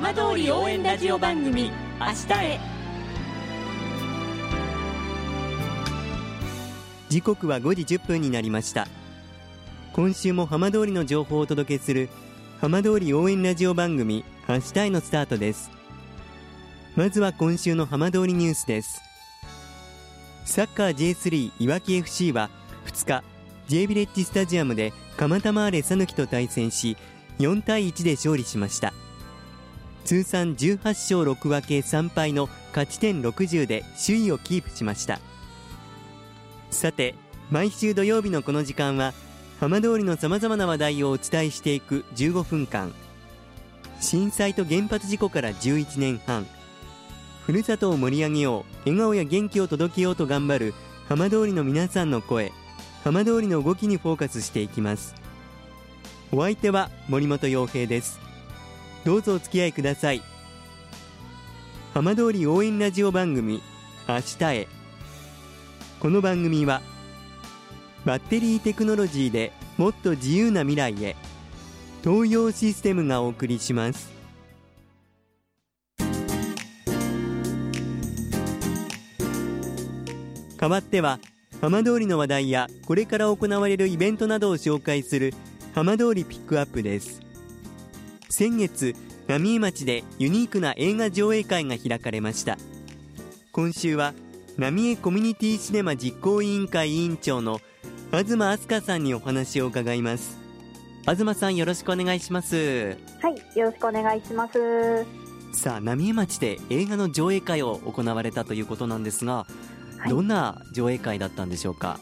[0.00, 2.60] 浜通り応援ラジオ番組明日へ。
[7.08, 8.86] 時刻は5時10分になりました。
[9.92, 12.10] 今週も浜通りの情報をお届けする
[12.60, 15.68] 浜通り応援ラジオ番組明日へのスタートです。
[16.94, 19.02] まずは今週の浜通りニュースです。
[20.44, 22.50] サッカー J3 いわき FC は
[22.86, 23.24] 2日
[23.66, 26.96] J ビレッジスタジアムで蒲田マーレ讃岐と対戦し
[27.40, 28.92] 4対1で勝利しました。
[30.04, 35.20] 通算18勝6分け3敗の勝ち点60で首位をキープしました。
[36.70, 37.14] さて
[37.50, 39.14] 毎週土曜日のこの時間は
[39.60, 42.92] 浜通りのさまざまな話題をお伝えしていく15分間。
[44.00, 46.46] 震災と原発事故から11年半。
[47.44, 50.74] ふるさとを盛り上げよう笑顔や元気を届けようと頑張る
[51.08, 52.52] 浜通りの皆さんの声。
[53.04, 55.14] 浜通りの動きにフォーカスしていきます。
[56.30, 58.27] お相手は森本洋平です。
[59.04, 60.22] どうぞお付き合いください。
[61.94, 63.62] 浜通り応援ラジオ番組
[64.08, 64.68] 明日へ。
[66.00, 66.82] この番組は
[68.04, 71.16] バッテリーテクノロジーでもっと自由な未来へ
[72.04, 74.10] 東洋システムがお送りします。
[80.60, 81.20] 代わっては
[81.60, 85.32] 浜通りの話題やこれから行われるイベントなどを紹介する
[85.74, 87.27] 浜通りピックアップです。
[88.38, 88.94] 先月
[89.26, 92.56] 浪江町でユニークな映画上映会が開かれました。
[93.50, 94.14] 今週は
[94.56, 97.58] 浪江コミュニティシネマ実行委員会委員長の
[98.12, 100.38] 東飛鳥さんにお話を伺います。
[101.04, 102.96] 東さんよろしくお願いします。
[103.20, 105.04] はいよろしくお願いします。
[105.52, 109.48] さあ浪江町で映画の上映会を行われたということなんですが、
[109.98, 111.98] はい、どんな上映会だったんでしょうか？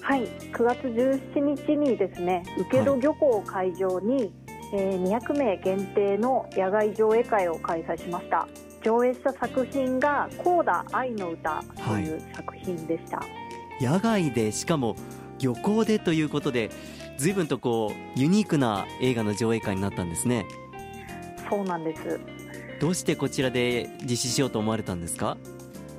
[0.00, 4.32] はい9月17日にですね請戸漁港会場に、はい、
[4.72, 8.48] えー、200名限定の野外上映会を開催しました。
[8.82, 13.24] 上映した作品が「コーダ愛の歌」という作品でした、は
[13.80, 14.96] い、野外でしかも
[15.38, 16.68] 漁港でということで
[17.16, 20.46] 随分とこうユニークな映画の上映会になったんですね。
[21.48, 22.18] そうなんです。
[22.80, 25.36] どうしてこちらで実施しようと思われたんですか？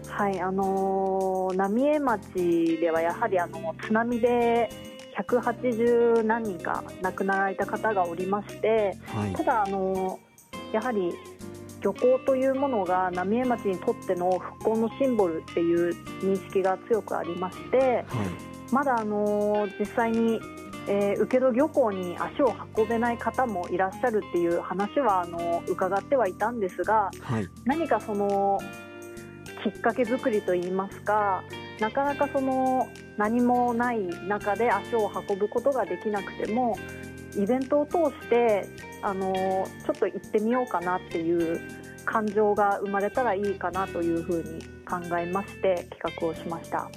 [0.10, 4.70] はいあのー、浪江町ではやはりあの津波で
[5.18, 11.14] 180何人か亡くなられた方がおりまして、はい、ただあのー、やはり
[11.82, 18.04] 漁港というものが浪江町にとっての復興のシンボルっていう認識が強くありまして、はい、
[18.72, 20.40] まだあの実際に
[20.88, 28.60] えー、請戸漁港に足を運べない方もいらっしゃるっていう話はあの伺ってはいたんですが、はい、何かその
[29.64, 31.42] きっかけ作りといいますか
[31.80, 36.78] なかなかその何もない中で足を運ぶことができなくても
[37.38, 38.68] イベントを通して
[39.02, 39.34] あの
[39.86, 41.60] ちょっと行ってみようかなっていう
[42.06, 46.90] 感情が生まれたらいいかなというふうに考えまして企画をしました。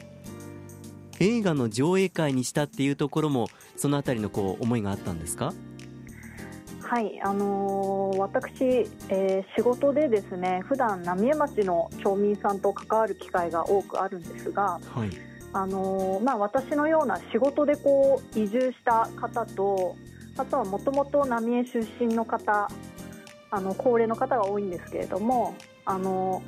[1.19, 5.54] 映画の上映会にしたっていうところもそのあたりのこう思いがあったんですか？
[6.88, 15.10] はい、あのー、私、えー、仕事でですね普段浪江町の町民さんと関わる機会が多くあるんですが、はい、
[15.52, 19.97] あのー、まあ、私のような仕事でこう移住した方と
[20.36, 22.69] あとはもともと浪江出身の方
[23.50, 26.41] あの高齢の方が多いんですけれどもあの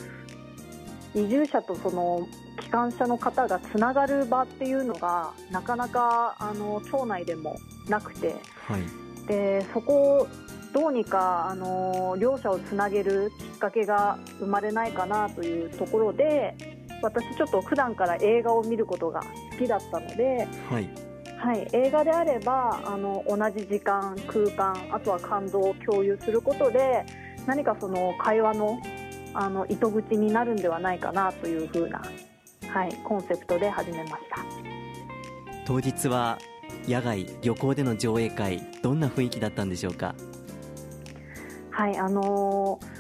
[1.17, 2.29] 移住者とその
[2.61, 7.57] 機関車の方がつながる場っていうのがなかなかあの町内でも
[7.89, 8.83] なくて、はい、
[9.29, 10.29] でそこを
[10.73, 16.55] どうにかあの両者をつなげるきっかけが生まれないかなというところで
[17.03, 19.21] 私ちょっと普段から映画を見ることが
[19.53, 20.89] 好きだったので、はい、
[21.37, 27.05] はい、映画であればあの同じ時間空間あとは感動を共有することで
[27.47, 28.79] 何かその会話の
[29.35, 32.03] あの糸口になるんではないかなというふうな
[32.69, 34.45] はい、コンセプトで始めました。
[35.67, 36.39] 当日は
[36.87, 40.15] 野外漁港での上映会どんな雰囲気だったんでしょうか？
[41.71, 42.99] はいあのー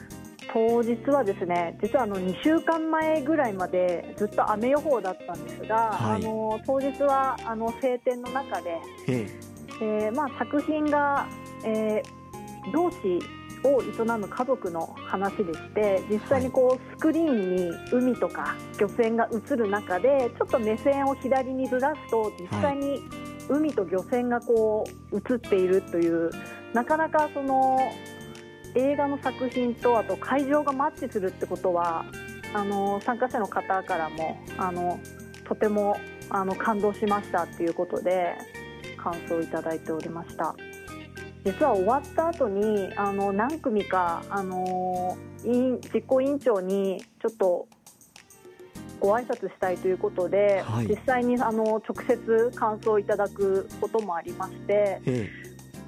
[0.52, 11.26] 当日はですね実はあの2週間前ぐらいまでずっと雨予報だったんですが、はい、あの当日はあの晴天の中で、えーまあ、作品が、
[11.64, 13.20] えー、同志
[13.64, 23.02] を営む家族の話でして実際にこうスクリーンに海とか漁船が映る中でちょっと目線を左にずらすと実際に
[23.48, 26.30] 海と漁船がこう映っているという
[26.72, 27.78] なかなかその
[28.74, 32.04] 映画の作品とあと会場がマッチするってことは
[32.54, 35.00] あの参加者の方からもあの
[35.44, 35.96] とても
[36.30, 38.36] あの感動しましたっていうことで
[38.96, 40.54] 感想をいただいておりました。
[41.44, 47.68] 実は終わった後にあの何組かあの実行委員長にちょっと
[49.00, 55.00] ご挨拶したいということで、はい、実際にあの直接感想をいただくこともありまして、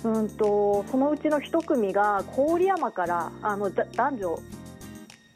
[0.05, 4.39] うんとそのうちの一組が郡山からあの男女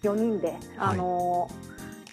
[0.03, 1.49] 4人で、あの、は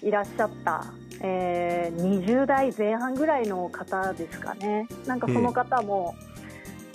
[0.02, 0.84] い、いらっしゃった、
[1.20, 4.86] えー、20代前半ぐらいの方ですかね。
[5.06, 6.14] なんかその方も、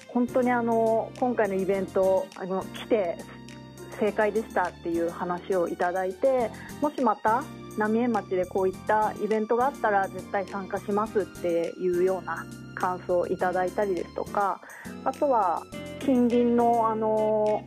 [0.08, 3.18] 本当にあの今回のイベントあの来て
[4.00, 6.50] 正解でしたっていう話をいただいて
[6.82, 7.44] もしまた
[7.78, 12.46] 浪江町でこういったイベントがあったら絶対参加しますっていうような
[12.76, 14.62] 感想をいただいたりですとか
[15.04, 15.64] あとは
[16.00, 17.64] 近隣のあの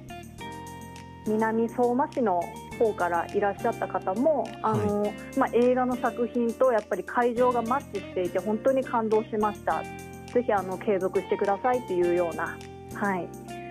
[1.27, 2.41] 南相馬市の
[2.79, 9.83] 方からいらっしゃった方もあの、はい、まあ、映画の作品とやっぱり会場がマッチしていて本当に感動しました。
[10.33, 12.57] ぜひあの継続してくださいというような、
[12.95, 13.29] はい、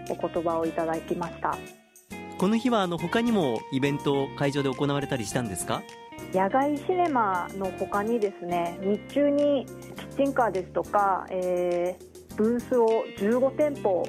[0.10, 1.58] お言葉をいただきました。
[2.38, 5.82] この日はあの他にもイベント会場で行われたりしたんですか？
[6.34, 14.08] 野外シネマの他にですね日中にキッチンカーですとか、えー、ブースを15店舗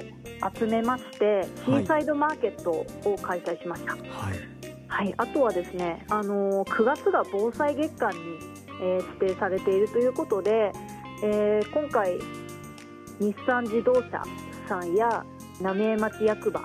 [0.57, 4.03] 集めましてシーサイドマーケットを開催しました、はい、
[4.87, 8.17] はい、あとはですね、あの9月が防災月間に、
[8.81, 10.71] えー、指定されているということで、
[11.23, 12.17] えー、今回
[13.19, 14.23] 日産自動車
[14.67, 15.23] さんや
[15.61, 16.61] 浪江町役場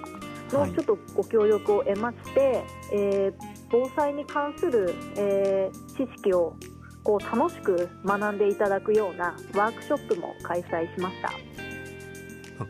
[0.53, 6.57] のちょっとご協力を得まして、はい、えー防災に関する、えー、知識を
[7.03, 11.31] こう楽しく学んでいただくようなワークショップも開催しました。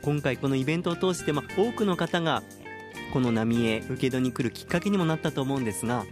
[0.02, 2.42] 今回このイベントを通して、まあ、多くの方が
[3.12, 6.04] この浪江請戸に来るきっかけにもなったと思うんですが、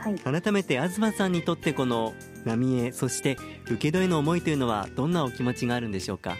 [0.00, 2.12] はい、改めて東さんにとってこの
[2.44, 3.36] 浪江そして
[3.66, 6.36] 請戸への思いというのはどんなお気持ちがあるんでしょうか？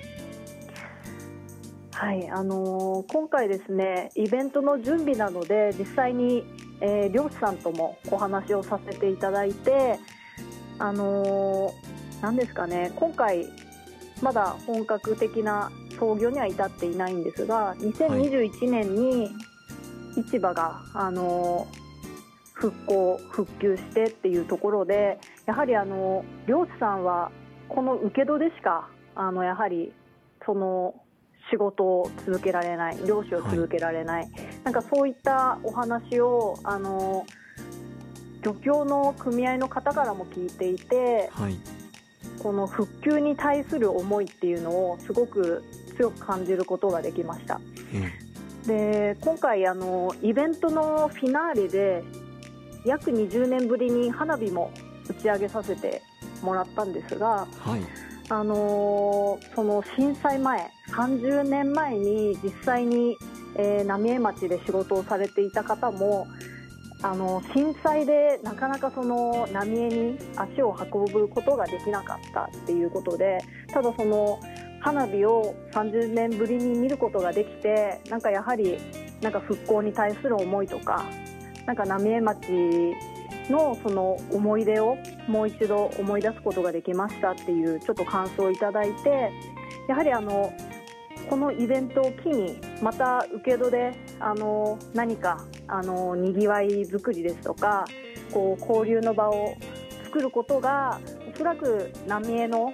[1.93, 6.45] はいあのー、今回ですねイベントの準備なので実際に
[6.81, 9.99] えー、漁師さんともお話をさせていただいて、
[10.79, 13.47] あのー、ですかね、今回、
[14.23, 19.31] まだ本格的な創業には至っていないんですが、2021年に
[20.29, 21.81] 市場が、あのー、
[22.55, 27.31] 復興、復旧してっていうところで、やはりあの漁師さんは、
[27.69, 29.93] この請戸でしか、あのやはり
[30.47, 30.95] その
[31.51, 34.31] 仕事を続けられない漁師を続けられない、はい、
[34.65, 37.27] なんかそういったお話をあの
[38.43, 41.57] 漁協の組合の方からも聞いていて、はい、
[42.39, 45.63] この復旧に対する思いっていうのをすごく
[45.97, 47.61] 強く感じることができました。
[47.93, 52.05] うん、で今回あのイベントのフィナーレで
[52.85, 54.73] 約20年ぶりに花火も
[55.09, 56.03] 打ち上げさせて
[56.43, 57.81] もらったんですが、はい。
[58.33, 63.17] あのー、その震災前30年前に実際に、
[63.57, 66.27] えー、浪江町で仕事をされていた方も
[67.03, 73.39] あの震災でなかなかその浪江に足を運ぶことができなかったっていうことで
[73.69, 74.39] ただその
[74.81, 78.79] 花火を30年ぶりに見ることができてなんかやはり
[79.23, 81.05] なんか復興に対する思いとか
[81.67, 82.49] なんか浪江町
[83.51, 84.97] のその思い出を
[85.27, 89.31] もう一度思い出すことができましたっていうちょっと感想をいただいて
[89.89, 90.53] やはりあの
[91.29, 97.85] このイベントを機にまた請戸であの何かあのにぎわい作りですとか
[98.33, 99.55] こう交流の場を
[100.05, 101.01] 作ることが
[101.33, 102.73] おそらく浪江の、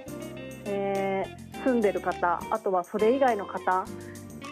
[0.64, 3.84] えー、住んでる方あとはそれ以外の方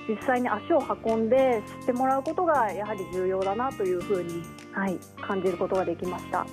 [0.06, 6.46] 実際に足を運んで知ってもらうことがやはり重要だなというふうに、はい、感じることができました。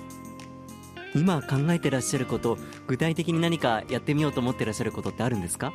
[1.14, 2.56] 今考えてらっしゃること
[2.86, 5.74] 具体的に何かやってみようと思ってらっしゃることってあるんですか？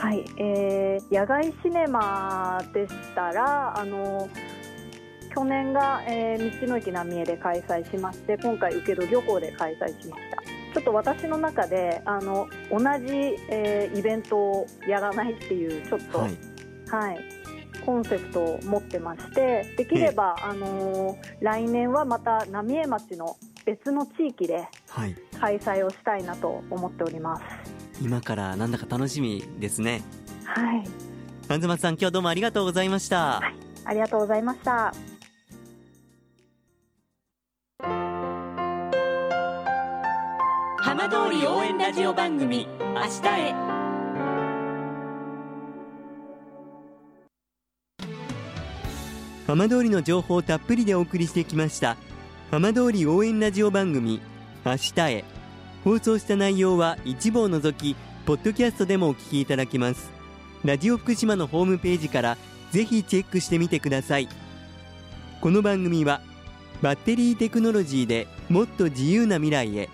[0.00, 4.30] はい、えー、野外シネマでしたらあの
[5.34, 10.42] 去年が、えー、道の駅浪江で開催しまして今回請戸漁港で開催しました。
[10.72, 16.38] ちょっと私の中であの同じ、えー、イベントをやらないっていうちょっと、はい、
[16.86, 17.18] はい、
[17.84, 24.66] コンセプトを持ってましてできれば、あのー、来年はまた浪江町の別の地域で
[25.38, 27.52] 開催をしたいなと思っております、はい、
[28.00, 30.02] 今からなんだか楽しみですね。
[30.44, 30.84] はい。
[31.60, 33.54] 東さん今日どうもありがとうございました、はい、
[33.84, 34.94] ありがとうございました。
[40.78, 43.54] 浜通り応援ラジオ番組「明日へ」
[49.46, 51.96] 浜通りの情報をたっぷりでお送りしてきました。
[52.52, 54.20] 浜通り応援ラジオ番組
[54.64, 55.24] 「明日へ」
[55.84, 57.96] 放送した内容は一部を除き
[58.26, 60.10] ポッドキャストでもお聞きいただけます
[60.64, 62.36] ラジオ福島のホームページから
[62.70, 64.28] ぜひチェックしてみてください
[65.40, 66.20] この番組は
[66.82, 69.88] バッテリーテクノロジーでもっと自由な未来へ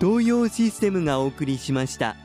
[0.00, 2.16] 東洋システムがお送りしました。